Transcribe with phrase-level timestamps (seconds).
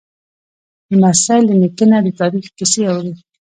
[0.91, 3.13] لمسی له نیکه نه د تاریخ کیسې اوري.